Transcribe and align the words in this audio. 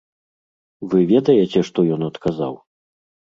Вы 0.93 0.99
ведаеце, 1.11 1.59
што 1.69 1.85
ён 1.99 2.07
адказаў? 2.09 2.53